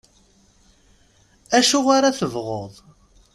[1.57, 2.73] Acu ara tebɣuḍ?